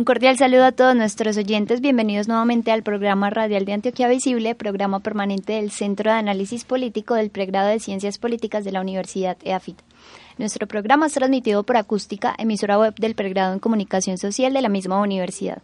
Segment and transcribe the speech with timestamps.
[0.00, 1.82] Un cordial saludo a todos nuestros oyentes.
[1.82, 7.16] Bienvenidos nuevamente al programa radial de Antioquia Visible, programa permanente del Centro de Análisis Político
[7.16, 9.76] del Pregrado de Ciencias Políticas de la Universidad EAFIT.
[10.38, 14.70] Nuestro programa es transmitido por acústica, emisora web del Pregrado en Comunicación Social de la
[14.70, 15.60] misma universidad.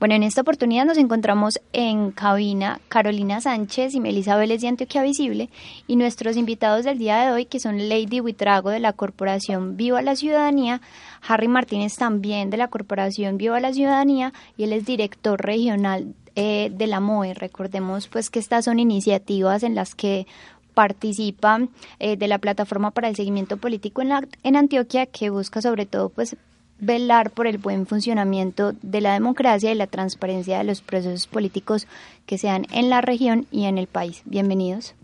[0.00, 5.02] Bueno, en esta oportunidad nos encontramos en cabina Carolina Sánchez y Melisa Vélez de Antioquia
[5.02, 5.50] Visible
[5.88, 10.00] y nuestros invitados del día de hoy que son Lady Huitrago de la Corporación Viva
[10.00, 10.80] la Ciudadanía,
[11.26, 16.70] Harry Martínez también de la Corporación Viva la Ciudadanía y él es director regional eh,
[16.72, 17.34] de la MOE.
[17.34, 20.26] Recordemos pues que estas son iniciativas en las que
[20.74, 21.60] participa
[21.98, 25.86] eh, de la plataforma para el seguimiento político en, la, en Antioquia que busca sobre
[25.86, 26.36] todo pues
[26.78, 31.88] velar por el buen funcionamiento de la democracia y la transparencia de los procesos políticos
[32.26, 34.22] que sean en la región y en el país.
[34.24, 34.94] Bienvenidos.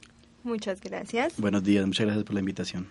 [0.45, 1.41] Muchas gracias.
[1.41, 2.87] Buenos días, muchas gracias por la invitación.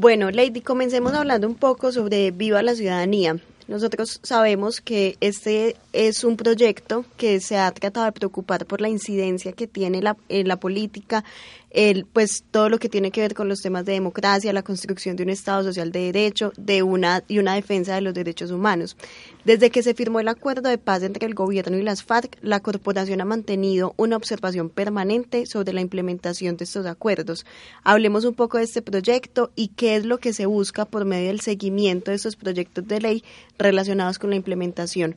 [0.00, 3.36] Bueno, Lady, comencemos hablando un poco sobre Viva la Ciudadanía.
[3.68, 8.88] Nosotros sabemos que este es un proyecto que se ha tratado de preocupar por la
[8.88, 11.22] incidencia que tiene la, en la política,
[11.70, 15.16] el, pues todo lo que tiene que ver con los temas de democracia, la construcción
[15.16, 18.96] de un Estado social de derecho, de una y una defensa de los derechos humanos.
[19.44, 22.60] Desde que se firmó el acuerdo de paz entre el gobierno y las FARC, la
[22.60, 27.46] corporación ha mantenido una observación permanente sobre la implementación de estos acuerdos.
[27.84, 31.28] Hablemos un poco de este proyecto y qué es lo que se busca por medio
[31.28, 33.24] del seguimiento de estos proyectos de ley
[33.58, 35.16] relacionados con la implementación.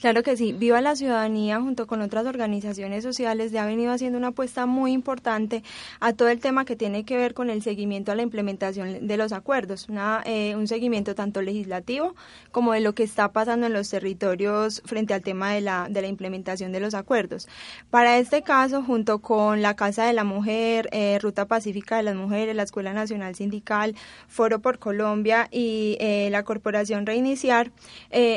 [0.00, 0.52] Claro que sí.
[0.52, 4.92] Viva la Ciudadanía, junto con otras organizaciones sociales, ya ha venido haciendo una apuesta muy
[4.92, 5.64] importante
[5.98, 9.16] a todo el tema que tiene que ver con el seguimiento a la implementación de
[9.16, 9.88] los acuerdos.
[9.88, 12.14] Una, eh, un seguimiento tanto legislativo
[12.52, 16.00] como de lo que está pasando en los territorios frente al tema de la, de
[16.00, 17.48] la implementación de los acuerdos.
[17.90, 22.14] Para este caso, junto con la Casa de la Mujer, eh, Ruta Pacífica de las
[22.14, 23.96] Mujeres, la Escuela Nacional Sindical,
[24.28, 27.72] Foro por Colombia y eh, la Corporación Reiniciar,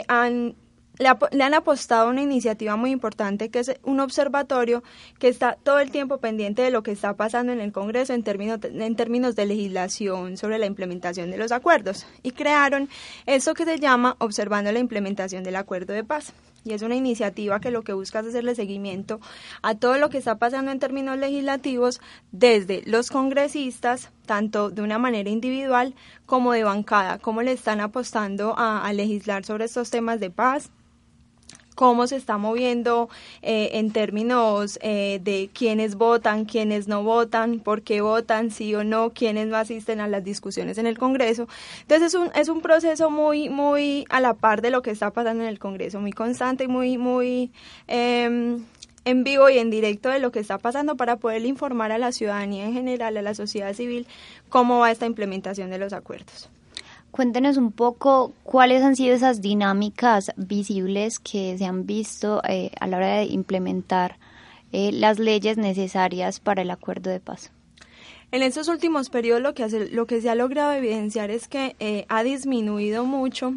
[0.08, 0.56] han
[1.02, 4.84] le, han apostado una iniciativa muy importante que es un observatorio
[5.20, 8.24] que está todo el tiempo pendiente de lo que está pasando en el Congreso en
[8.24, 12.06] términos, en términos de legislación sobre la implementación de los acuerdos.
[12.22, 12.90] Y crearon
[13.26, 16.34] eso que se llama Observando la implementación del acuerdo de paz.
[16.64, 19.20] Y es una iniciativa que lo que busca es hacerle seguimiento
[19.64, 22.00] a todo lo que está pasando en términos legislativos
[22.32, 25.96] desde los congresistas, tanto de una manera individual
[26.28, 30.70] como de bancada, cómo le están apostando a, a legislar sobre estos temas de paz,
[31.76, 33.10] cómo se está moviendo
[33.42, 38.84] eh, en términos eh, de quiénes votan, quiénes no votan, por qué votan, sí o
[38.84, 41.48] no, quiénes no asisten a las discusiones en el Congreso.
[41.82, 45.12] Entonces es un, es un proceso muy, muy a la par de lo que está
[45.12, 47.52] pasando en el Congreso, muy constante y muy, muy
[47.88, 48.64] em,
[49.06, 52.12] en vivo y en directo de lo que está pasando para poder informar a la
[52.12, 54.08] ciudadanía en general, a la sociedad civil,
[54.50, 56.50] cómo va esta implementación de los acuerdos.
[57.12, 62.88] Cuéntenos un poco cuáles han sido esas dinámicas visibles que se han visto eh, a
[62.88, 64.18] la hora de implementar
[64.72, 67.52] eh, las leyes necesarias para el acuerdo de paz.
[68.32, 71.76] En estos últimos periodos lo que, hace, lo que se ha logrado evidenciar es que
[71.80, 73.56] eh, ha disminuido mucho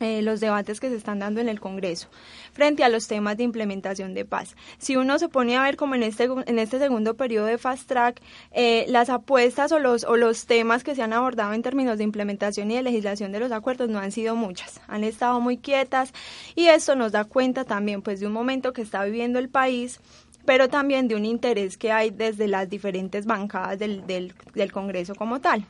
[0.00, 2.08] eh, los debates que se están dando en el Congreso
[2.52, 4.56] frente a los temas de implementación de paz.
[4.78, 7.88] Si uno se pone a ver como en este, en este segundo periodo de Fast
[7.88, 8.20] Track,
[8.52, 12.04] eh, las apuestas o los, o los temas que se han abordado en términos de
[12.04, 16.12] implementación y de legislación de los acuerdos no han sido muchas, han estado muy quietas
[16.54, 20.00] y esto nos da cuenta también pues de un momento que está viviendo el país
[20.44, 25.14] pero también de un interés que hay desde las diferentes bancadas del, del, del Congreso
[25.14, 25.66] como tal.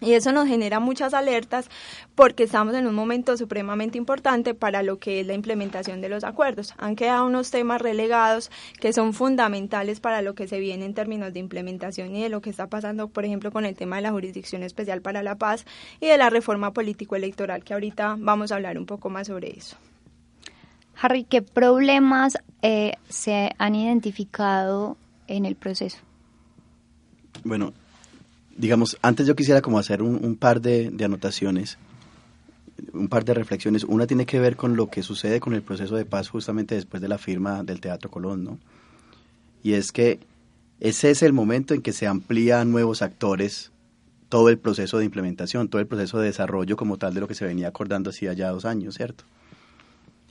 [0.00, 1.70] Y eso nos genera muchas alertas
[2.14, 6.22] porque estamos en un momento supremamente importante para lo que es la implementación de los
[6.22, 6.74] acuerdos.
[6.76, 11.32] Han quedado unos temas relegados que son fundamentales para lo que se viene en términos
[11.32, 14.10] de implementación y de lo que está pasando, por ejemplo, con el tema de la
[14.10, 15.64] Jurisdicción Especial para la Paz
[15.98, 19.78] y de la reforma político-electoral, que ahorita vamos a hablar un poco más sobre eso.
[21.00, 24.96] Harry, ¿qué problemas eh, se han identificado
[25.26, 25.98] en el proceso?
[27.44, 27.72] Bueno,
[28.56, 31.78] digamos, antes yo quisiera como hacer un, par de, anotaciones,
[32.92, 33.84] un par de reflexiones.
[33.84, 37.00] Una tiene que ver con lo que sucede con el proceso de paz justamente después
[37.00, 38.58] de la firma del Teatro Colón, ¿no?
[39.62, 40.20] Y es que
[40.80, 43.72] ese es el momento en que se amplían nuevos actores
[44.28, 47.34] todo el proceso de implementación, todo el proceso de desarrollo como tal de lo que
[47.34, 49.24] se venía acordando hacía ya dos años, ¿cierto?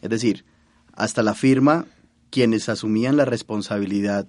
[0.02, 0.46] Es decir,
[0.94, 1.86] hasta la firma,
[2.30, 4.28] quienes asumían la responsabilidad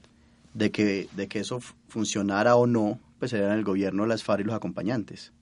[0.55, 4.45] de que, de que eso funcionara o no, pues eran el gobierno, las FARC y
[4.45, 5.33] los acompañantes.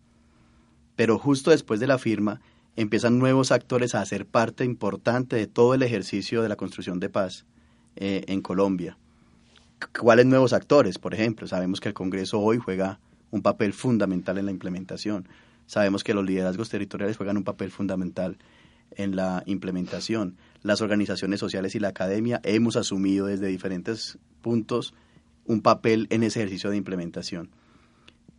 [0.97, 2.41] Pero justo después de la firma
[2.77, 7.11] empiezan nuevos actores a hacer parte importante de todo el ejercicio de la construcción de
[7.11, 7.47] paz
[7.97, 8.99] eh, en Colombia.
[9.99, 10.99] ¿Cuáles nuevos actores?
[10.99, 13.01] Por ejemplo, sabemos que el Congreso hoy juega
[13.31, 15.29] un papel fundamental en la implementación.
[15.67, 18.39] Sabemos que los liderazgos territoriales juegan un papel fundamental
[18.93, 20.37] en la implementación.
[20.63, 24.95] Las organizaciones sociales y la academia hemos asumido desde diferentes puntos
[25.47, 27.51] un papel en ese ejercicio de implementación.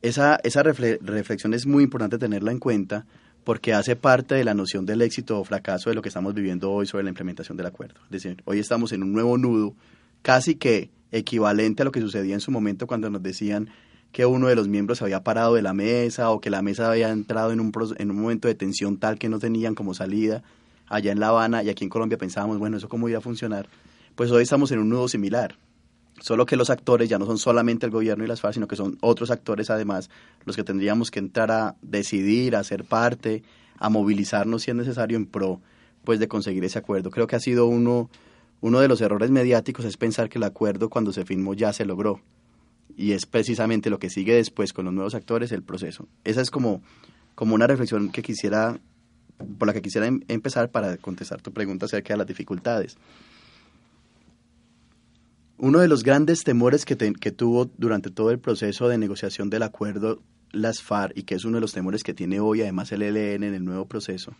[0.05, 3.07] Esa, esa reflexión es muy importante tenerla en cuenta
[3.43, 6.71] porque hace parte de la noción del éxito o fracaso de lo que estamos viviendo
[6.71, 7.95] hoy sobre la implementación del acuerdo.
[8.03, 9.73] Es decir, hoy estamos en un nuevo nudo
[10.21, 13.71] casi que equivalente a lo que sucedía en su momento cuando nos decían
[14.11, 17.09] que uno de los miembros había parado de la mesa o que la mesa había
[17.09, 20.43] entrado en un, en un momento de tensión tal que no tenían como salida
[20.85, 23.69] allá en La Habana y aquí en Colombia pensábamos, bueno, ¿eso cómo iba a funcionar?
[24.13, 25.57] Pues hoy estamos en un nudo similar,
[26.19, 28.75] solo que los actores ya no son solamente el gobierno y las FARC, sino que
[28.75, 30.09] son otros actores además
[30.45, 33.43] los que tendríamos que entrar a decidir, a ser parte,
[33.77, 35.61] a movilizarnos si es necesario en pro
[36.03, 37.09] pues de conseguir ese acuerdo.
[37.09, 38.09] Creo que ha sido uno,
[38.61, 41.83] uno de los errores mediáticos es pensar que el acuerdo cuando se firmó ya se
[41.83, 42.21] logró
[42.95, 46.07] y es precisamente lo que sigue después con los nuevos actores el proceso.
[46.23, 46.81] Esa es como,
[47.33, 48.79] como una reflexión que quisiera,
[49.57, 52.97] por la que quisiera em, empezar para contestar tu pregunta acerca de las dificultades.
[55.57, 59.63] Uno de los grandes temores que, que tuvo durante todo el proceso de negociación del
[59.63, 60.21] acuerdo
[60.51, 63.43] las FARC y que es uno de los temores que tiene hoy además el ELN
[63.43, 64.33] en el nuevo proceso,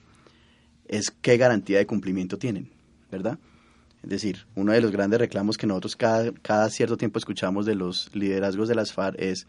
[0.88, 2.70] es qué garantía de cumplimiento tienen,
[3.12, 3.38] ¿verdad?
[4.04, 7.76] Es decir, uno de los grandes reclamos que nosotros cada, cada cierto tiempo escuchamos de
[7.76, 9.48] los liderazgos de las FARC es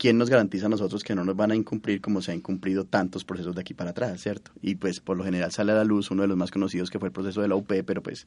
[0.00, 2.86] ¿quién nos garantiza a nosotros que no nos van a incumplir como se han incumplido
[2.86, 4.50] tantos procesos de aquí para atrás, ¿cierto?
[4.62, 6.98] Y pues por lo general sale a la luz uno de los más conocidos que
[6.98, 8.26] fue el proceso de la UP, pero pues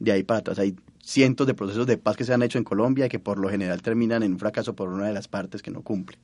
[0.00, 2.64] de ahí para atrás hay cientos de procesos de paz que se han hecho en
[2.64, 5.62] Colombia y que por lo general terminan en un fracaso por una de las partes
[5.62, 6.18] que no cumple.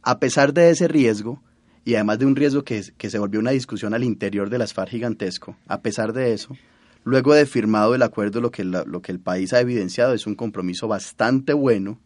[0.00, 1.42] A pesar de ese riesgo,
[1.84, 4.74] y además de un riesgo que, que se volvió una discusión al interior de las
[4.88, 6.56] gigantesco, a pesar de eso,
[7.02, 10.34] Luego de firmado el acuerdo, lo que, lo que el país ha evidenciado es un
[10.34, 11.98] compromiso bastante bueno,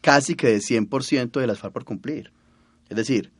[0.00, 2.32] casi que de 100% de las FARC por cumplir.
[2.88, 3.32] Es decir,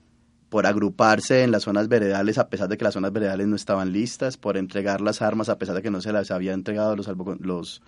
[0.49, 3.93] por agruparse en las zonas veredales a pesar de que las zonas veredales no estaban
[3.93, 7.09] listas, por entregar las armas a pesar de que no se las había entregado los
[7.41, 7.83] los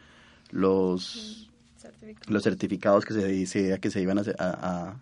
[0.51, 1.49] los,
[2.27, 4.97] los certificados que se decía que se iban a,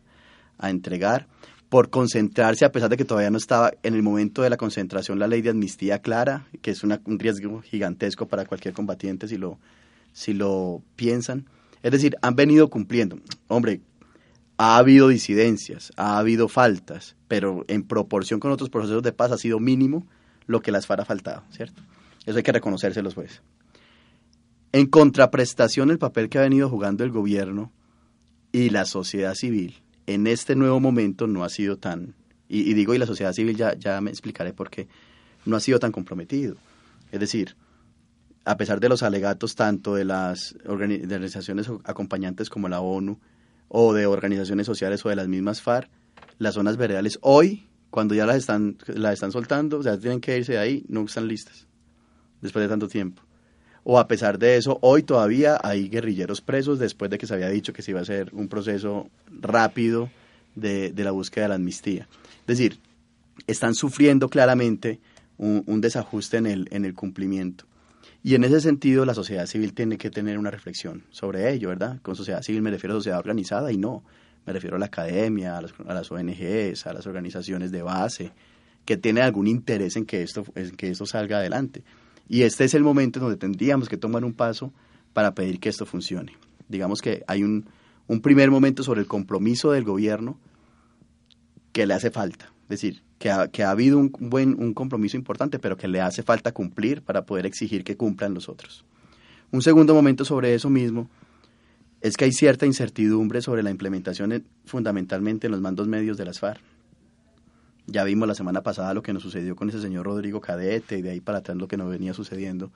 [0.58, 1.26] a entregar,
[1.68, 5.18] por concentrarse, a pesar de que todavía no estaba en el momento de la concentración
[5.18, 9.58] la ley de amnistía clara, que es un riesgo gigantesco para cualquier combatiente si lo,
[10.12, 11.46] si lo piensan.
[11.82, 13.18] Es decir, han venido cumpliendo.
[13.48, 13.80] Hombre,
[14.56, 19.38] ha habido disidencias, ha habido faltas, pero en proporción con otros procesos de paz ha
[19.38, 20.06] sido mínimo
[20.46, 21.82] lo que las FARC ha faltado, ¿cierto?
[22.26, 23.42] Eso hay que reconocérselos, pues.
[24.72, 27.72] En contraprestación, el papel que ha venido jugando el gobierno
[28.52, 32.14] y la sociedad civil en este nuevo momento no ha sido tan,
[32.48, 34.88] y, digo, y la sociedad civil ya, ya me explicaré por qué,
[35.44, 36.56] no ha sido tan comprometido.
[37.12, 37.56] Es decir,
[38.48, 43.18] a pesar de los alegatos tanto de las organizaciones acompañantes como la ONU
[43.68, 45.90] o de organizaciones sociales o de las mismas FARC,
[46.38, 50.36] las zonas veredales hoy, cuando ya las están, las están soltando, o sea, tienen que
[50.36, 51.66] irse de ahí, no están listas,
[52.40, 53.22] después de tanto tiempo
[53.90, 57.48] o a pesar de eso, hoy todavía hay guerrilleros presos después de que se había
[57.48, 59.08] dicho que se iba a hacer un proceso
[59.40, 60.10] rápido
[60.54, 62.06] de, la búsqueda de la amnistía.
[62.40, 62.80] Es decir,
[63.46, 65.00] están sufriendo claramente
[65.38, 67.64] un, desajuste en el, en el cumplimiento.
[68.28, 71.98] Y en ese sentido, la sociedad civil tiene que tener una reflexión sobre ello, ¿verdad?
[72.02, 74.04] Con sociedad civil me refiero a sociedad organizada y no.
[74.44, 78.32] Me refiero a la academia, a las, ONGs, a las organizaciones de base,
[78.84, 81.84] que tienen algún interés en que esto, en que esto salga adelante.
[82.28, 84.74] Y este es el momento en donde tendríamos que tomar un paso
[85.14, 86.36] para pedir que esto funcione.
[86.68, 87.70] Digamos que hay un,
[88.08, 90.38] un primer momento sobre el compromiso del gobierno
[91.72, 92.52] que le hace falta.
[92.64, 96.00] Es decir, que ha, que ha habido un, buen, un compromiso importante, pero que le
[96.00, 98.84] hace falta cumplir para poder exigir que cumplan los otros.
[99.50, 101.08] Un segundo momento sobre eso mismo
[102.00, 106.38] es que hay cierta incertidumbre sobre la implementación fundamentalmente en los mandos medios de las
[106.38, 106.60] FARC.
[107.86, 111.02] Ya vimos la semana pasada lo que nos sucedió con ese señor Rodrigo Cadete y
[111.02, 112.70] de ahí para atrás lo que nos venía sucediendo.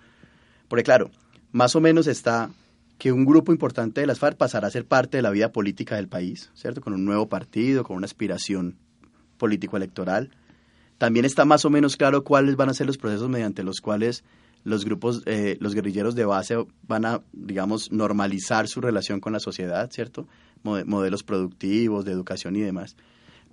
[0.69, 1.11] Porque claro,
[1.53, 2.51] más o menos está
[2.99, 5.97] que un grupo importante de las FARC pasará a ser parte de la vida política
[5.97, 6.81] del país, ¿cierto?
[6.81, 8.77] Con un nuevo partido, con una aspiración
[9.43, 10.31] político-electoral.
[10.99, 14.23] También está más o menos claro cuáles van a ser los procesos mediante los cuales
[14.63, 19.41] los grupos, eh, los guerrilleros de base van a, digamos, normalizar su relación con la
[19.41, 20.29] sociedad, ¿cierto?
[20.63, 22.95] Modelos productivos, de educación y demás.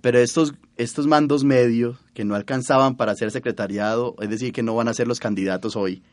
[0.00, 4.76] Pero estos, estos mandos medios que no alcanzaban para ser secretariado, es decir, que no
[4.76, 6.04] van a ser los candidatos hoy,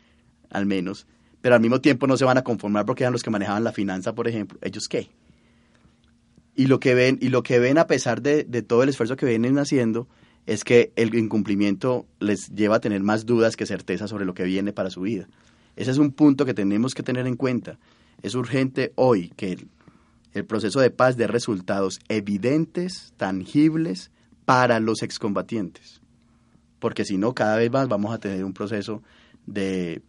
[0.49, 1.05] al menos,
[1.39, 3.73] pero al mismo tiempo no se van a conformar porque eran los que manejaban la
[3.73, 5.11] finanza, por ejemplo, ¿ellos qué?
[6.57, 9.15] Y lo que ven, y lo que ven a pesar de, de todo el esfuerzo
[9.15, 10.09] que vienen haciendo,
[10.47, 14.43] es que el incumplimiento les lleva a tener más dudas que certeza sobre lo que
[14.43, 15.27] viene para su vida.
[15.75, 17.77] Ese es un punto que tenemos que tener en cuenta.
[18.23, 19.59] Es urgente hoy que
[20.33, 24.11] el, proceso de paz dé resultados evidentes, tangibles
[24.45, 26.01] para los excombatientes.
[26.79, 29.03] Porque si no, cada vez más vamos a tener un proceso
[29.45, 30.01] de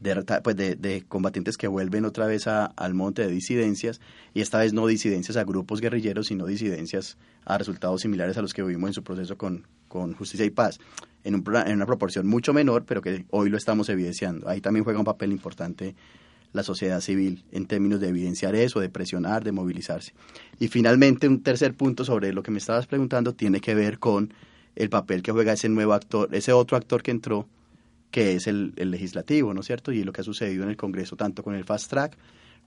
[0.00, 4.00] de, pues de, combatientes que vuelven otra vez al monte de disidencias
[4.34, 8.54] y esta vez no disidencias a grupos guerrilleros, sino disidencias a resultados similares a los
[8.54, 10.78] que vivimos en su proceso con, con Justicia y Paz,
[11.24, 14.48] en, un, en una proporción mucho menor, pero que hoy lo estamos evidenciando.
[14.48, 15.94] Ahí también juega un papel importante
[16.52, 20.12] la sociedad civil en términos de evidenciar eso, de presionar, de movilizarse.
[20.58, 24.32] Y finalmente, un tercer punto sobre lo que me estabas preguntando tiene que ver con
[24.76, 27.48] el papel que juega ese nuevo actor, ese otro actor que entró,
[28.10, 29.92] que es el, legislativo, ¿no es cierto?
[29.92, 32.16] Y lo que ha sucedido en el Congreso, tanto con el fast track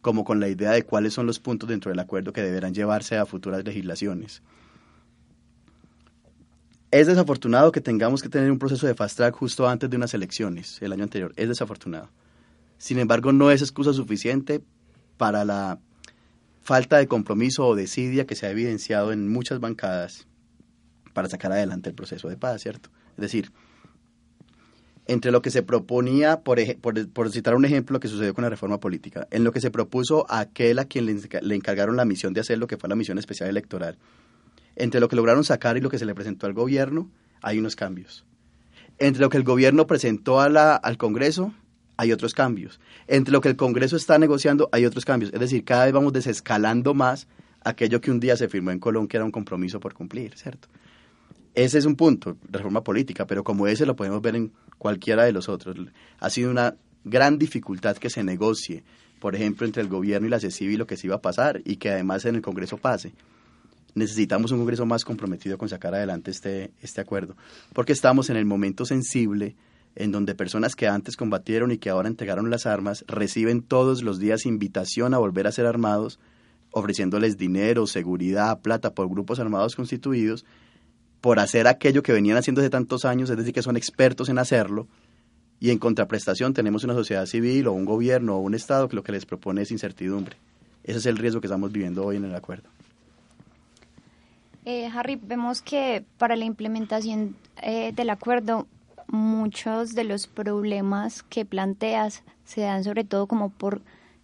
[0.01, 3.17] como con la idea de cuáles son los puntos dentro del acuerdo que deberán llevarse
[3.17, 4.41] a futuras legislaciones.
[6.89, 10.13] Es desafortunado que tengamos que tener un proceso de fast track justo antes de unas
[10.13, 11.31] elecciones, el año anterior.
[11.37, 12.09] Es desafortunado.
[12.77, 14.61] Sin embargo, no es excusa suficiente
[15.17, 15.79] para la
[16.61, 20.27] falta de compromiso o desidia que se ha evidenciado en muchas bancadas
[21.13, 22.89] para sacar adelante el proceso de paz, ¿cierto?
[23.11, 23.51] Es decir,
[25.07, 26.59] entre lo que se proponía, por,
[27.09, 29.71] por, citar un ejemplo, lo que sucedió con la reforma política, en lo que se
[29.71, 32.95] propuso a aquel a quien le, encargaron la misión de hacer lo que fue la
[32.95, 33.97] misión especial electoral,
[34.75, 37.09] entre lo que lograron sacar y lo que se le presentó al gobierno,
[37.41, 38.25] hay unos cambios.
[38.99, 41.53] Entre lo que el gobierno presentó al Congreso,
[41.97, 42.79] hay otros cambios.
[43.07, 45.33] Entre lo que el Congreso está negociando, hay otros cambios.
[45.33, 47.27] Es decir, cada vez vamos desescalando más
[47.63, 50.67] aquello que un día se firmó en Colón, que era un compromiso por cumplir, ¿cierto?
[51.53, 55.33] Ese es un punto, reforma política, pero como ese lo podemos ver en cualquiera de
[55.33, 55.75] los otros.
[56.19, 58.83] Ha sido una gran dificultad que se negocie,
[59.19, 61.75] por ejemplo, entre el gobierno y la CECIBI lo que se iba a pasar y
[61.75, 63.11] que además en el Congreso pase.
[63.95, 67.35] Necesitamos un Congreso más comprometido con sacar adelante este, este acuerdo,
[67.73, 69.55] porque estamos en el momento sensible
[69.95, 74.19] en donde personas que antes combatieron y que ahora entregaron las armas reciben todos los
[74.19, 76.17] días invitación a volver a ser armados,
[76.71, 80.45] ofreciéndoles dinero, seguridad, plata por grupos armados constituidos
[81.21, 84.39] por hacer aquello que venían haciendo hace tantos años, es decir, que son expertos en
[84.39, 84.87] hacerlo,
[85.59, 89.03] y en contraprestación tenemos una sociedad civil o un gobierno o un Estado que lo
[89.03, 90.35] que les propone es incertidumbre.
[90.83, 92.67] Ese es el riesgo que estamos viviendo hoy en el acuerdo.
[94.65, 98.67] Eh, Harry, vemos que para la implementación eh, del acuerdo
[99.07, 103.81] muchos de los problemas que planteas se dan sobre todo como por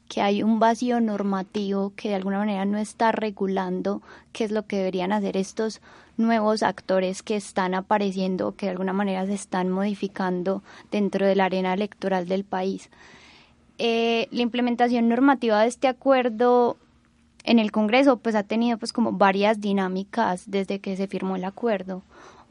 [0.08, 4.66] que hay un vacío normativo que de alguna manera no está regulando qué es lo
[4.66, 5.82] que deberían hacer estos
[6.18, 11.46] nuevos actores que están apareciendo, que de alguna manera se están modificando dentro de la
[11.46, 12.90] arena electoral del país.
[13.78, 16.78] Eh, la implementación normativa de este acuerdo
[17.44, 21.46] en el Congreso pues ha tenido pues como varias dinámicas desde que se firmó el
[21.46, 22.02] acuerdo.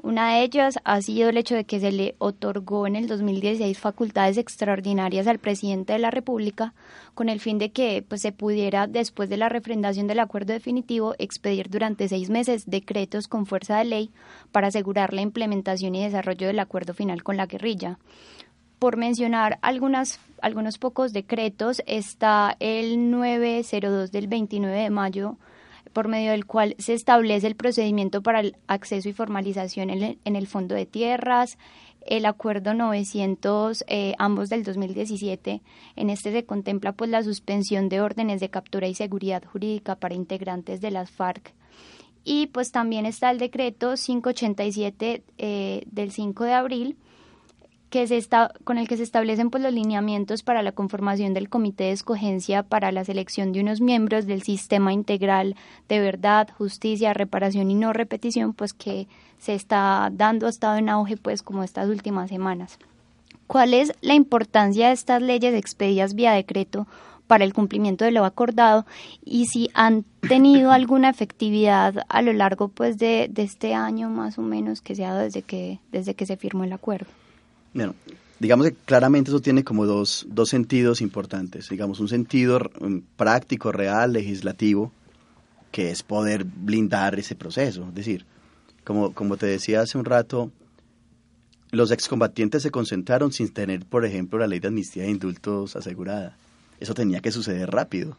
[0.06, 3.76] Una de ellas ha sido el hecho de que se le otorgó en el 2016
[3.76, 6.74] facultades extraordinarias al presidente de la República
[7.14, 11.16] con el fin de que pues, se pudiera, después de la refrendación del acuerdo definitivo,
[11.18, 14.10] expedir durante seis meses decretos con fuerza de ley
[14.52, 17.98] para asegurar la implementación y desarrollo del acuerdo final con la guerrilla.
[18.78, 25.36] Por mencionar algunas, algunos pocos decretos, está el 902 del 29 de mayo
[25.96, 30.46] por medio del cual se establece el procedimiento para el acceso y formalización en el,
[30.46, 31.56] Fondo de Tierras,
[32.04, 35.62] el acuerdo 900, eh, ambos del 2017.
[35.96, 40.14] En este se contempla pues la suspensión de órdenes de captura y seguridad jurídica para
[40.14, 41.54] integrantes de las FARC.
[42.24, 46.96] Y pues también está el decreto 587 eh, del 5 de abril,
[47.90, 51.48] que se está, con el que se establecen pues, los lineamientos para la conformación del
[51.48, 55.54] comité de escogencia para la selección de unos miembros del sistema integral
[55.88, 59.06] de verdad, justicia, reparación y no repetición, pues que
[59.38, 62.78] se está dando, ha estado en auge pues como estas últimas semanas.
[63.46, 66.88] ¿Cuál es la importancia de estas leyes expedidas vía decreto
[67.28, 68.86] para el cumplimiento de lo acordado
[69.24, 74.38] y si han tenido alguna efectividad a lo largo pues de, de este año más
[74.38, 77.06] o menos que se ha dado desde que, desde que se firmó el acuerdo?
[77.76, 77.94] Bueno,
[78.38, 81.68] digamos que claramente eso tiene como dos, dos sentidos importantes.
[81.68, 84.92] Digamos, un sentido mm, práctico, real, legislativo,
[85.72, 87.86] que es poder blindar ese proceso.
[87.88, 88.24] Es decir,
[88.82, 90.50] como, como te decía hace un rato,
[91.70, 96.38] los excombatientes se concentraron sin tener, por ejemplo, la ley de amnistía e indultos asegurada.
[96.80, 98.16] Eso tenía que suceder rápido,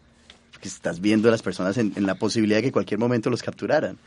[0.52, 3.32] porque estás viendo a las personas en, en la posibilidad de que en cualquier momento
[3.32, 3.98] los capturaran.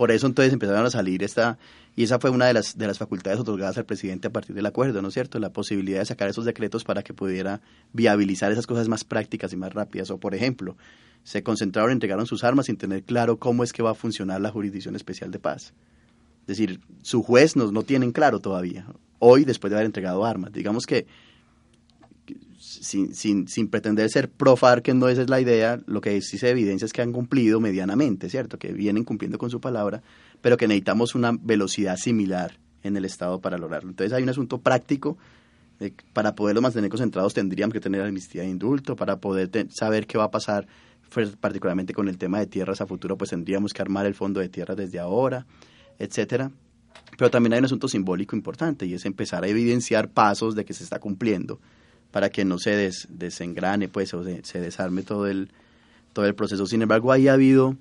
[0.00, 1.58] Por eso entonces empezaron a salir esta,
[1.94, 4.64] y esa fue una de las, de las facultades otorgadas al presidente a partir del
[4.64, 5.38] acuerdo, ¿no es cierto?
[5.38, 7.60] La posibilidad de sacar esos decretos para que pudiera
[7.92, 10.10] viabilizar esas cosas más prácticas y más rápidas.
[10.10, 10.74] O, por ejemplo,
[11.22, 14.50] se concentraron, entregaron sus armas sin tener claro cómo es que va a funcionar la
[14.50, 15.74] Jurisdicción Especial de Paz.
[16.40, 18.86] Es decir, su juez no, no tienen claro todavía,
[19.18, 20.50] hoy después de haber entregado armas.
[20.50, 21.06] Digamos que
[22.80, 26.38] sin, sin, sin pretender ser pro que no esa es la idea, lo que sí
[26.38, 28.58] se evidencia es que han cumplido medianamente, ¿cierto?
[28.58, 30.02] Que vienen cumpliendo con su palabra,
[30.40, 33.90] pero que necesitamos una velocidad similar en el Estado para lograrlo.
[33.90, 35.18] Entonces hay un asunto práctico.
[36.12, 40.24] para poderlos mantener concentrados tendríamos que tener amnistía de indulto, para poder saber qué va
[40.24, 40.66] a pasar
[41.12, 44.40] pues, particularmente con el tema de tierras a futuro, pues tendríamos que armar el fondo
[44.40, 45.46] de tierras desde ahora,
[45.98, 46.50] etcétera.
[47.16, 50.72] Pero también hay un asunto simbólico importante y es empezar a evidenciar pasos de que
[50.72, 51.60] se está cumpliendo
[52.10, 55.50] para que no se desengrane pues o se, desarme todo el,
[56.12, 56.66] todo el proceso.
[56.66, 57.76] Sin embargo, ahí ha habido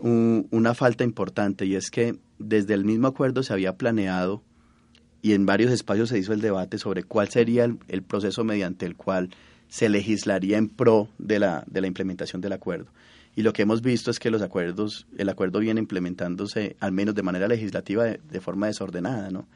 [0.00, 4.42] una falta importante y es que desde el mismo acuerdo se había planeado
[5.22, 8.94] y en varios espacios se hizo el debate sobre cuál sería el, proceso mediante el
[8.94, 9.30] cual
[9.68, 12.86] se legislaría en pro de la, de la implementación del acuerdo.
[13.34, 17.14] Y lo que hemos visto es que los acuerdos, el acuerdo viene implementándose, al menos
[17.14, 19.46] de manera legislativa, de forma desordenada, ¿no?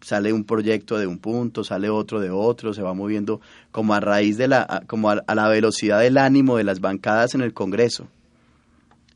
[0.00, 4.00] Sale un proyecto de un punto, sale otro de otro, se va moviendo como a
[4.00, 8.08] raíz de la, como a, la velocidad del ánimo de las bancadas en el Congreso.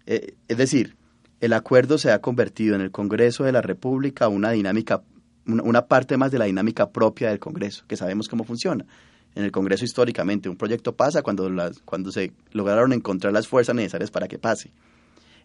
[0.07, 0.97] Eh, es decir,
[1.41, 5.03] el acuerdo se ha convertido en el Congreso de la República una dinámica,
[5.47, 8.85] una, parte más de la dinámica propia del Congreso, que sabemos cómo funciona.
[9.35, 13.77] En el Congreso históricamente un proyecto pasa cuando, las, cuando se lograron encontrar las fuerzas
[13.77, 14.73] necesarias para que pase.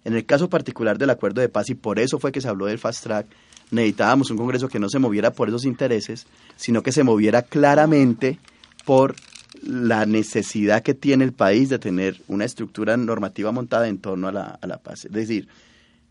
[0.06, 2.66] En el caso particular del acuerdo de paz, y por eso fue que se habló
[2.66, 3.28] del fast track,
[3.72, 8.40] necesitábamos un Congreso que no se moviera por esos intereses, sino que se moviera claramente
[8.86, 9.16] por
[9.62, 14.32] la necesidad que tiene el país de tener una estructura normativa montada en torno a
[14.32, 15.06] la, paz.
[15.06, 15.48] Es decir,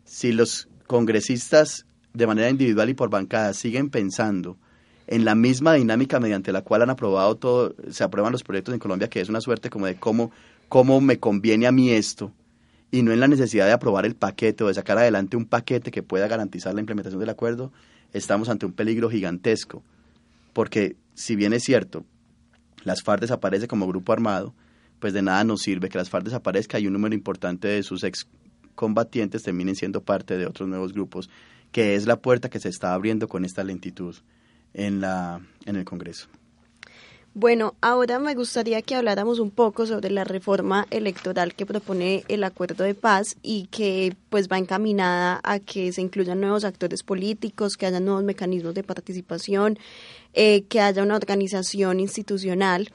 [0.05, 4.57] si los congresistas de manera individual y por bancada siguen pensando
[5.07, 8.81] en la misma dinámica mediante la cual han aprobado todo, se aprueban los proyectos en
[8.81, 10.31] Colombia, que es una suerte como de cómo,
[10.69, 12.33] cómo me conviene a mí esto,
[12.93, 15.91] y no en la necesidad de aprobar el paquete o de sacar adelante un paquete
[15.91, 17.73] que pueda garantizar la implementación del acuerdo,
[18.13, 19.83] estamos ante un peligro gigantesco.
[20.53, 22.05] Porque si bien es cierto,
[22.85, 24.55] las FARC desaparece como grupo armado,
[25.01, 28.05] pues de nada nos sirve que las FARC desaparezca y un número importante de sus
[28.05, 31.31] excombatientes terminen siendo parte de otros nuevos grupos,
[31.73, 34.17] que es la puerta que se está abriendo con esta lentitud
[34.75, 36.29] en, la, en el Congreso.
[37.35, 42.45] Bueno, ahora me gustaría que habláramos un poco sobre la reforma electoral que propone el
[42.45, 47.79] acuerdo de paz y que pues va encaminada a que se incluyan nuevos actores políticos,
[47.79, 49.79] que haya nuevos mecanismos de participación,
[50.35, 52.91] eh, que haya una organización institucional.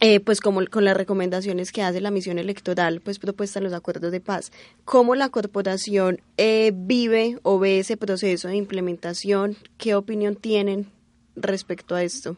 [0.00, 3.74] Eh, pues como con las recomendaciones que hace la misión electoral, pues propuesta en los
[3.74, 4.52] acuerdos de paz.
[4.84, 9.56] ¿Cómo la corporación eh, vive o ve ese proceso de implementación?
[9.76, 10.90] ¿Qué opinión tienen
[11.36, 12.36] respecto a esto?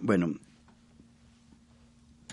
[0.00, 0.34] Bueno,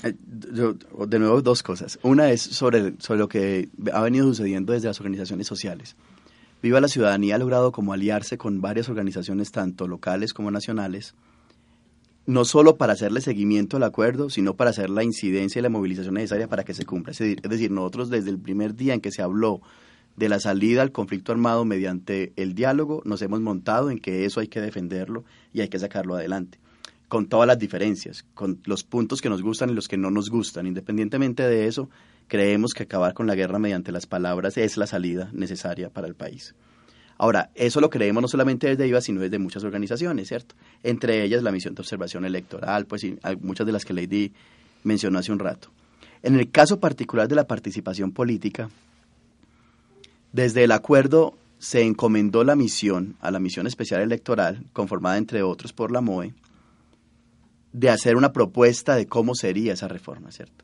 [0.03, 1.97] eh, de nuevo dos cosas.
[2.03, 5.95] Una es sobre, sobre lo que ha venido sucediendo desde las organizaciones sociales.
[6.61, 11.13] Viva la Ciudadanía ha logrado como aliarse con varias organizaciones, tanto locales como nacionales,
[12.25, 16.15] no solo para hacerle seguimiento al acuerdo, sino para hacer la incidencia y la movilización
[16.15, 17.11] necesaria para que se cumpla.
[17.11, 19.61] Es decir, nosotros desde el primer día en que se habló
[20.15, 24.39] de la salida al conflicto armado mediante el diálogo, nos hemos montado en que eso
[24.39, 26.62] hay que defenderlo y hay que sacarlo adelante
[27.13, 30.31] con todas las diferencias, con los puntos que nos gustan y los que no nos
[30.31, 30.65] gustan.
[30.65, 31.87] Independientemente de eso,
[32.27, 36.15] creemos que acabar con la guerra mediante las palabras es la salida necesaria para el
[36.15, 36.55] país.
[37.19, 40.55] Ahora, eso lo creemos no solamente desde IVA, sino desde muchas organizaciones, ¿cierto?
[40.81, 44.33] Entre ellas la misión de observación electoral, pues y muchas de las que Lady
[44.83, 45.69] mencionó hace un rato.
[46.23, 48.71] En el caso particular de la participación política,
[50.31, 55.73] desde el acuerdo se encomendó la misión a la misión especial electoral, conformada entre otros
[55.73, 56.33] por la MOE,
[57.73, 60.63] de hacer una propuesta de cómo sería esa reforma, ¿cierto?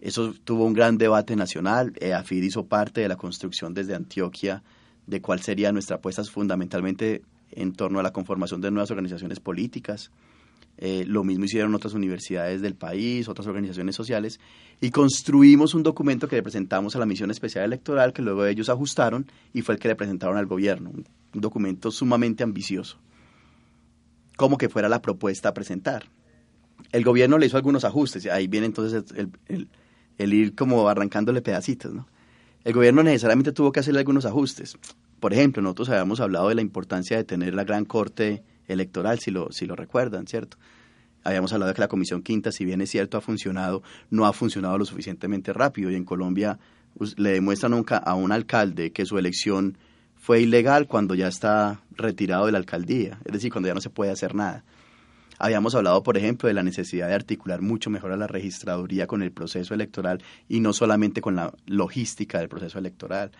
[0.00, 1.94] Eso tuvo un gran debate nacional.
[2.14, 4.62] AFID hizo parte de la construcción desde Antioquia
[5.06, 10.10] de cuál sería nuestra apuesta fundamentalmente en torno a la conformación de nuevas organizaciones políticas.
[10.78, 14.40] Eh, lo mismo hicieron otras universidades del país, otras organizaciones sociales,
[14.80, 18.68] y construimos un documento que le presentamos a la Misión Especial Electoral, que luego ellos
[18.68, 20.90] ajustaron y fue el que le presentaron al gobierno.
[20.90, 22.98] Un documento sumamente ambicioso
[24.36, 26.04] como que fuera la propuesta a presentar.
[26.96, 29.68] El gobierno le hizo algunos ajustes, ahí viene entonces el,
[30.18, 32.06] el ir como arrancándole pedacitos, ¿no?
[32.64, 34.76] El gobierno necesariamente tuvo que hacerle algunos ajustes.
[35.20, 39.30] Por ejemplo, nosotros habíamos hablado de la importancia de tener la gran corte electoral, si
[39.30, 40.56] lo, si lo recuerdan, ¿cierto?
[41.22, 44.32] Habíamos hablado de que la Comisión Quinta, si bien es cierto, ha funcionado, no ha
[44.32, 45.90] funcionado lo suficientemente rápido.
[45.90, 46.58] Y en Colombia
[47.16, 49.76] le demuestran a un alcalde que su elección
[50.16, 53.90] fue ilegal cuando ya está retirado de la alcaldía, es decir, cuando ya no se
[53.90, 54.64] puede hacer nada.
[55.38, 59.22] Habíamos hablado, por ejemplo, de la necesidad de articular mucho mejor a la registraduría con
[59.22, 63.30] el proceso electoral y no solamente con la logística del proceso electoral,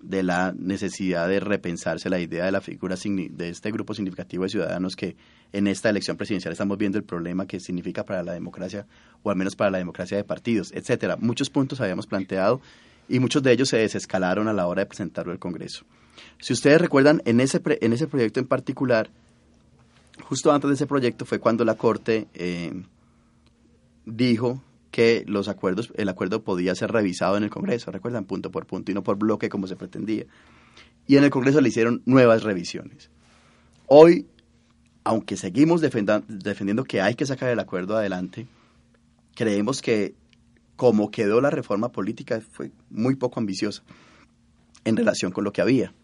[0.00, 4.50] de la necesidad de repensarse la idea de la figura de este grupo significativo de
[4.50, 5.16] ciudadanos que
[5.52, 8.86] en esta elección presidencial estamos viendo el problema que significa para la democracia
[9.22, 11.16] o al menos para la democracia de partidos, etcétera.
[11.16, 12.60] Muchos puntos habíamos planteado
[13.08, 15.84] y muchos de ellos se desescalaron a la hora de presentarlo al Congreso.
[16.38, 19.10] Si ustedes recuerdan, en ese, en ese proyecto en particular,
[20.28, 22.82] justo antes de ese proyecto fue cuando la Corte eh,
[24.04, 28.66] dijo que los acuerdos, el acuerdo podía ser revisado en el Congreso, recuerdan, punto por
[28.66, 30.26] punto y no por bloque como se pretendía.
[31.06, 33.08] Y en el Congreso le hicieron nuevas revisiones.
[33.86, 34.26] Hoy,
[35.02, 38.46] aunque seguimos defendiendo que hay que sacar el acuerdo adelante,
[39.34, 40.14] creemos que
[40.76, 43.82] como quedó la reforma política fue muy poco ambiciosa
[44.84, 45.94] en relación con lo que había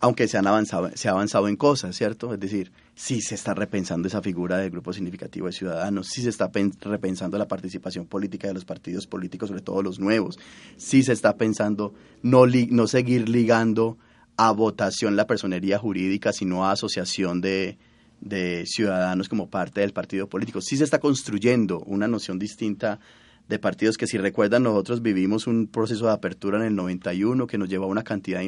[0.00, 2.32] aunque se han avanzado, se ha avanzado en cosas, ¿cierto?
[2.32, 6.30] Es decir, sí se está repensando esa figura del grupo significativo de ciudadanos, sí se
[6.30, 10.38] está repensando la participación política de los partidos políticos, sobre todo los nuevos,
[10.78, 12.46] sí se está pensando no,
[12.86, 13.98] seguir ligando
[14.38, 17.76] a votación la personería jurídica, sino a asociación de,
[18.22, 20.62] de ciudadanos como parte del partido político.
[20.62, 23.00] Sí se está construyendo una noción distinta
[23.48, 27.58] de partidos que si recuerdan nosotros vivimos un proceso de apertura en el 91 que
[27.58, 28.40] nos llevó a una cantidad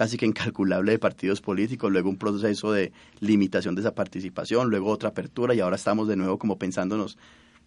[0.00, 4.88] casi que incalculable de partidos políticos, luego un proceso de limitación de esa participación, luego
[4.88, 7.18] otra apertura y ahora estamos de nuevo como pensándonos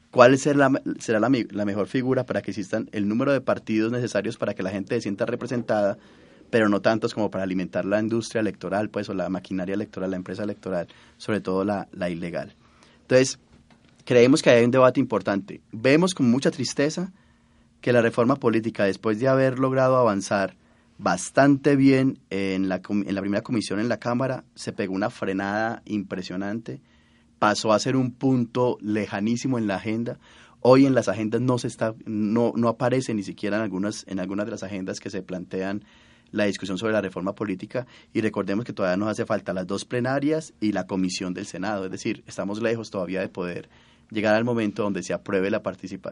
[0.10, 4.38] cuál será, la, será la, mejor figura para que existan el número de partidos necesarios
[4.38, 6.00] para que la gente se sienta representada,
[6.50, 10.18] pero no tantos como para alimentar la industria electoral, pues, o la maquinaria electoral, la
[10.18, 12.56] empresa electoral, sobre todo la, la ilegal.
[13.02, 13.38] Entonces,
[14.06, 15.62] creemos que hay un debate importante.
[15.72, 17.12] Vemos con mucha tristeza
[17.80, 20.56] que la reforma política, después de haber logrado avanzar
[21.04, 25.82] bastante bien en la, en la primera comisión en la Cámara, se pegó una frenada
[25.84, 26.82] impresionante,
[27.40, 30.18] pasó a ser un punto lejanísimo en la agenda.
[30.62, 34.22] Hoy en las agendas no se está, no, no aparece ni siquiera en algunas, en
[34.22, 35.84] algunas de las agendas que se plantean
[36.32, 39.84] la discusión sobre la reforma política y recordemos que todavía nos hace falta las dos
[39.84, 43.70] plenarias y la comisión del Senado, es decir, estamos lejos todavía de poder
[44.14, 45.62] llegar al momento donde se apruebe la,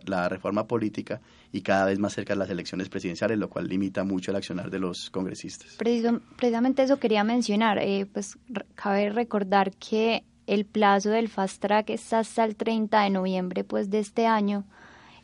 [0.06, 4.32] la reforma política y cada vez más cerca las elecciones presidenciales, lo cual limita mucho
[4.32, 5.78] el accionar de los congresistas.
[5.78, 8.38] precisamente eso quería mencionar, eh, pues
[8.76, 13.90] cabe recordar que el plazo del fast track está hasta el 30 de noviembre pues
[13.90, 14.66] de este año,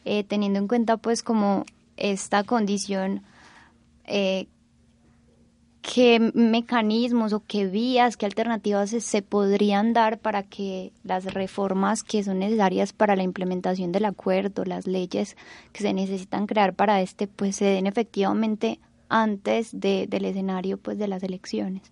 [0.06, 1.66] eh, teniendo en cuenta pues como
[1.98, 3.24] esta condición
[4.06, 4.48] eh,
[5.94, 12.24] qué mecanismos o qué vías, qué alternativas se, podrían dar para que las reformas que
[12.24, 15.38] son necesarias para la implementación del acuerdo, las leyes
[15.72, 20.98] que se necesitan crear para este, pues se den efectivamente antes de, del escenario pues
[20.98, 21.90] de las elecciones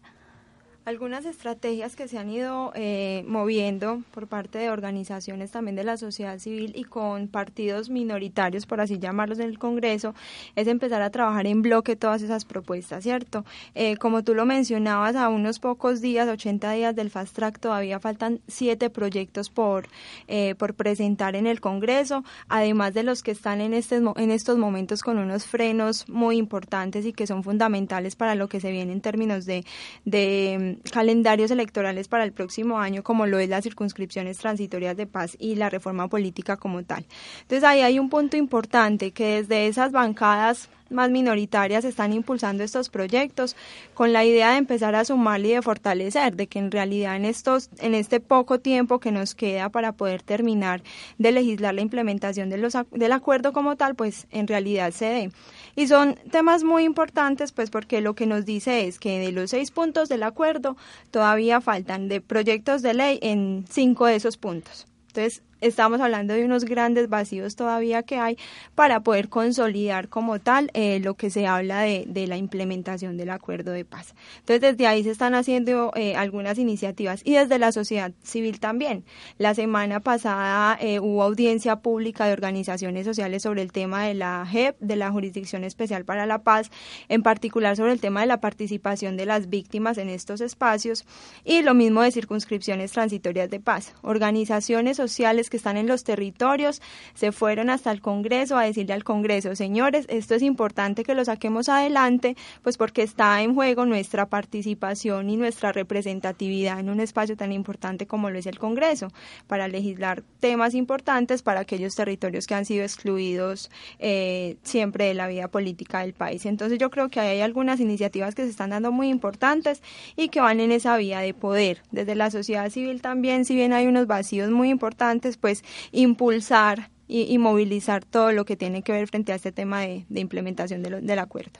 [0.85, 5.97] algunas estrategias que se han ido eh, moviendo por parte de organizaciones también de la
[5.97, 10.13] sociedad civil y con partidos minoritarios, por así llamarlos, en el Congreso,
[10.55, 13.45] es empezar a trabajar en bloque todas esas propuestas, ¿cierto?
[13.73, 17.99] Eh, como tú lo mencionabas, a unos pocos días, 80 días del Fast Track, todavía
[17.99, 19.87] faltan siete proyectos por,
[20.27, 24.59] eh, por presentar en el Congreso, además de los que están en, este, en estos
[24.59, 28.93] momentos con unos frenos muy importantes y que son fundamentales para lo que se viene
[28.93, 29.65] en términos de,
[30.05, 35.35] de calendarios electorales para el próximo año, como lo es las circunscripciones transitorias de paz
[35.39, 37.05] y la reforma política como tal.
[37.41, 42.89] Entonces ahí hay un punto importante que desde esas bancadas más minoritarias están impulsando estos
[42.89, 43.55] proyectos
[43.93, 47.25] con la idea de empezar a sumar y de fortalecer, de que en realidad en
[47.25, 50.81] estos, en este poco tiempo que nos queda para poder terminar
[51.17, 55.31] de legislar la implementación de los, del acuerdo como tal, pues en realidad se dé.
[55.75, 59.51] Y son temas muy importantes, pues porque lo que nos dice es que de los
[59.51, 60.77] seis puntos del acuerdo
[61.11, 64.87] todavía faltan de proyectos de ley en cinco de esos puntos.
[65.07, 68.37] Entonces, estamos hablando de unos grandes vacíos todavía que hay
[68.75, 73.71] para poder consolidar como tal eh, lo que se habla de, la implementación del acuerdo
[73.71, 74.15] de paz.
[74.39, 79.03] Entonces, desde ahí se están haciendo eh, algunas iniciativas y desde la sociedad civil también.
[79.37, 84.45] La semana pasada eh, hubo audiencia pública de organizaciones sociales sobre el tema de la
[84.49, 86.71] JEP, de la Jurisdicción Especial para la Paz,
[87.09, 91.05] en particular sobre el tema de la participación de las víctimas en estos espacios
[91.43, 93.93] y lo mismo de circunscripciones transitorias de paz.
[94.01, 96.81] Organizaciones sociales que están en los territorios
[97.13, 101.25] se fueron hasta el Congreso a decirle al Congreso, señores, esto es importante que lo
[101.25, 107.35] saquemos adelante, pues porque está en juego nuestra participación y nuestra representatividad en un espacio
[107.35, 109.09] tan importante como lo es el Congreso,
[109.47, 115.27] para legislar temas importantes para aquellos territorios que han sido excluidos eh, siempre de la
[115.27, 116.45] vida política del país.
[116.45, 119.81] Entonces yo creo que hay algunas iniciativas que se están dando muy importantes
[120.15, 121.81] y que van en esa vía de poder.
[121.91, 127.37] Desde la sociedad civil también, si bien hay unos vacíos muy importantes, pues impulsar y,
[127.37, 131.59] movilizar todo lo que tiene que ver frente a este tema de, implementación del acuerdo.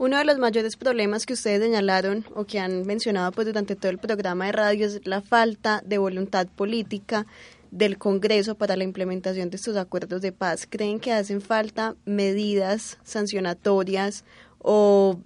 [0.00, 3.90] Uno de los mayores problemas que ustedes señalaron o que han mencionado pues durante todo
[3.90, 7.26] el programa de radio es la falta de voluntad política
[7.70, 10.66] del Congreso para la implementación de estos acuerdos de paz.
[10.66, 14.24] ¿Creen que hacen falta medidas sancionatorias
[14.58, 15.20] o,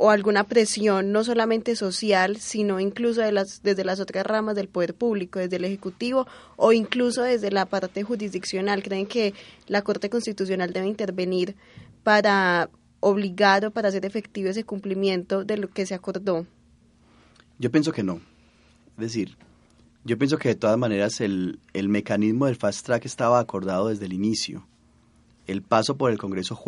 [0.00, 5.38] o alguna presión no solamente social, sino incluso desde las otras ramas del poder público,
[5.38, 8.82] desde el Ejecutivo o incluso desde la parte jurisdiccional?
[8.82, 9.34] ¿Creen que
[9.66, 11.54] la Corte Constitucional debe intervenir
[12.02, 16.46] para obligar o para hacer efectivo ese cumplimiento de lo que se acordó?
[17.58, 18.22] Yo pienso que no.
[18.96, 19.36] Es decir,
[20.04, 24.06] yo pienso que de todas maneras el, el mecanismo del fast track estaba acordado desde
[24.06, 24.66] el inicio.
[25.46, 26.58] El paso por el Congreso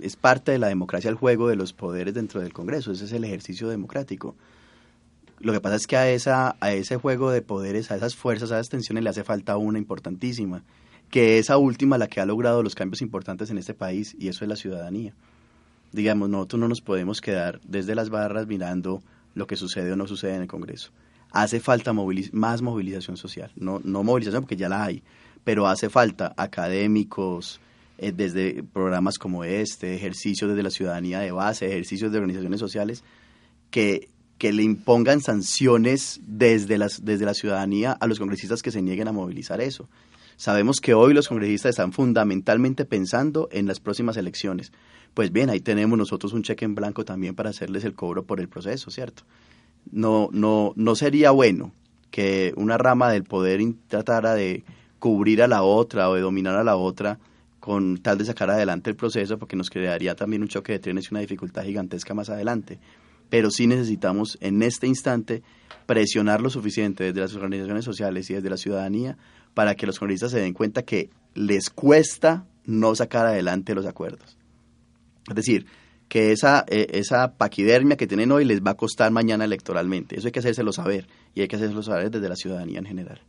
[0.00, 3.12] es parte de la democracia, el juego de los poderes dentro del Congreso, ese es
[3.12, 4.34] el ejercicio democrático.
[5.40, 8.52] Lo que pasa es que a, esa, a ese juego de poderes, a esas fuerzas,
[8.52, 10.62] a esas tensiones le hace falta una importantísima,
[11.10, 14.44] que esa última la que ha logrado los cambios importantes en este país, y eso
[14.44, 15.14] es la ciudadanía.
[15.90, 19.02] Digamos, nosotros no nos podemos quedar desde las barras mirando
[19.34, 20.92] lo que sucede o no sucede en el Congreso
[21.32, 21.92] hace falta
[22.32, 23.50] más movilización social.
[23.56, 25.02] No, no movilización porque ya la hay,
[25.44, 27.60] pero hace falta académicos,
[27.98, 33.04] eh, desde programas como este, ejercicios desde la ciudadanía de base, ejercicios de organizaciones sociales,
[33.70, 38.82] que, que le impongan sanciones desde, las, desde la ciudadanía a los congresistas que se
[38.82, 39.88] nieguen a movilizar eso.
[40.36, 44.72] Sabemos que hoy los congresistas están fundamentalmente pensando en las próximas elecciones.
[45.14, 48.40] Pues bien, ahí tenemos nosotros un cheque en blanco también para hacerles el cobro por
[48.40, 49.24] el proceso, ¿cierto?
[49.90, 51.72] no, no, no sería bueno
[52.10, 54.64] que una rama del poder tratara de
[54.98, 57.18] cubrir a la otra o de dominar a la otra
[57.62, 61.04] con tal de sacar adelante el proceso, porque nos crearía también un choque de trenes
[61.04, 62.80] y una dificultad gigantesca más adelante.
[63.30, 65.44] Pero sí necesitamos en este instante
[65.86, 69.16] presionar lo suficiente desde las organizaciones sociales y desde la ciudadanía
[69.54, 74.36] para que los congresistas se den cuenta que les cuesta no sacar adelante los acuerdos.
[75.28, 75.66] Es decir,
[76.08, 80.18] que esa, eh, esa paquidermia que tienen hoy les va a costar mañana electoralmente.
[80.18, 83.20] Eso hay que hacérselo saber y hay que hacérselo saber desde la ciudadanía en general.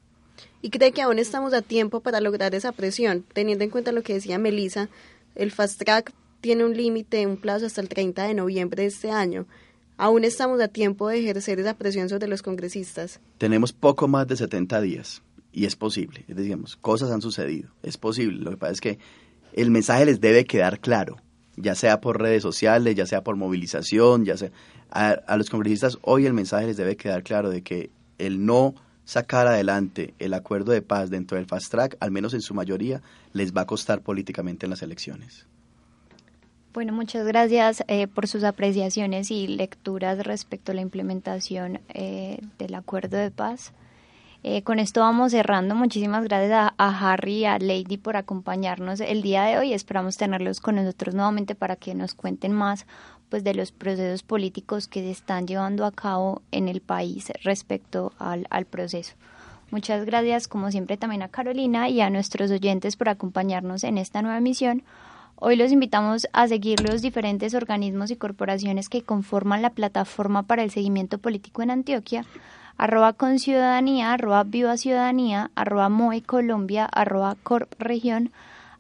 [0.64, 3.24] ¿Y cree que aún estamos a tiempo para lograr esa presión?
[3.34, 4.90] Teniendo en cuenta lo que decía Melissa,
[5.36, 9.12] el fast track tiene un límite, un plazo hasta el 30 de noviembre de este
[9.12, 9.46] año.
[9.98, 13.20] ¿Aún estamos a tiempo de ejercer esa presión sobre los congresistas?
[13.38, 15.22] Tenemos poco más de 70 días
[15.52, 16.26] y es posible.
[16.28, 17.70] Digamos, cosas han sucedido.
[17.84, 18.42] Es posible.
[18.42, 19.00] Lo que pasa es que
[19.52, 21.18] el mensaje les debe quedar claro
[21.56, 24.50] ya sea por redes sociales, ya sea por movilización, ya sea
[24.90, 29.48] a, los congresistas hoy el mensaje les debe quedar claro de que el no sacar
[29.48, 33.02] adelante el acuerdo de paz dentro del fast track, al menos en su mayoría,
[33.34, 35.46] les va a costar políticamente en las elecciones.
[36.74, 42.74] Bueno, muchas gracias eh, por sus apreciaciones y lecturas respecto a la implementación eh, del
[42.74, 43.74] acuerdo de paz.
[44.42, 45.76] Eh, con esto vamos cerrando.
[45.76, 49.74] Muchísimas gracias a, Harry y a Lady por acompañarnos el día de hoy.
[49.74, 52.86] Esperamos tenerlos con nosotros nuevamente para que nos cuenten más
[53.34, 58.14] pues de los procesos políticos que se están llevando a cabo en el país respecto
[58.20, 59.16] al, al proceso.
[59.72, 64.22] Muchas gracias, como siempre, también a Carolina y a nuestros oyentes por acompañarnos en esta
[64.22, 64.84] nueva emisión.
[65.38, 70.62] Hoy los invitamos a seguir los diferentes organismos y corporaciones que conforman la plataforma para
[70.62, 72.26] el seguimiento político en Antioquia
[72.78, 78.32] arroba con ciudadanía, arroba viva ciudadanía, arroba moe colombia, arroba corp región,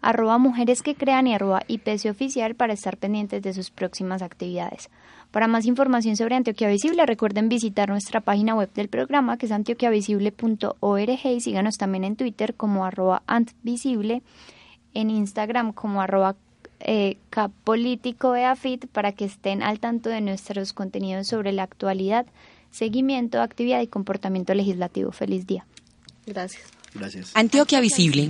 [0.03, 4.89] arroba mujeres que crean y arroba IPC oficial para estar pendientes de sus próximas actividades.
[5.31, 9.51] Para más información sobre Antioquia Visible, recuerden visitar nuestra página web del programa que es
[9.51, 14.21] antioquiavisible.org y síganos también en Twitter como arroba antvisible,
[14.93, 16.35] en Instagram como arroba
[16.81, 18.35] eh, capolítico
[18.91, 22.27] para que estén al tanto de nuestros contenidos sobre la actualidad
[22.73, 25.11] seguimiento, actividad y comportamiento legislativo.
[25.11, 25.65] Feliz día.
[26.25, 26.63] Gracias.
[26.93, 27.31] Gracias.
[27.35, 28.29] Antioquia Visible.